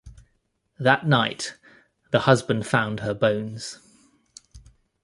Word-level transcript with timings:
That 0.79 1.05
night, 1.05 1.59
the 2.09 2.21
husband 2.21 2.65
found 2.65 3.01
her 3.01 3.13
bones. 3.13 3.77